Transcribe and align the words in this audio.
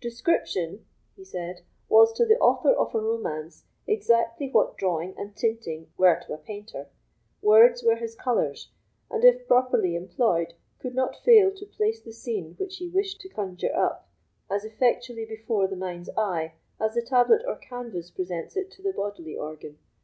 "Description," 0.00 0.84
he 1.16 1.24
said, 1.24 1.62
"was 1.88 2.12
to 2.12 2.24
the 2.24 2.38
author 2.38 2.70
of 2.70 2.94
a 2.94 3.00
romance 3.00 3.64
exactly 3.84 4.48
what 4.48 4.76
drawing 4.76 5.12
and 5.18 5.34
tinting 5.34 5.88
were 5.98 6.14
to 6.20 6.32
a 6.34 6.38
painter: 6.38 6.86
words 7.42 7.82
were 7.82 7.96
his 7.96 8.14
colours, 8.14 8.70
and, 9.10 9.24
if 9.24 9.44
properly 9.48 9.96
employed, 9.96 10.50
they 10.50 10.54
could 10.82 10.94
not 10.94 11.16
fail 11.16 11.50
to 11.56 11.66
place 11.66 12.00
the 12.00 12.12
scene 12.12 12.54
which 12.60 12.76
he 12.76 12.86
wished 12.86 13.20
to 13.22 13.28
conjure 13.28 13.74
up 13.74 14.08
as 14.48 14.64
effectually 14.64 15.24
before 15.24 15.66
the 15.66 15.74
mind's 15.74 16.10
eye 16.16 16.54
as 16.78 16.94
the 16.94 17.02
tablet 17.02 17.42
or 17.44 17.56
canvas 17.56 18.08
presents 18.12 18.54
it 18.56 18.70
to 18.70 18.82
the 18.82 18.92
bodily 18.92 19.34
organ. 19.34 19.78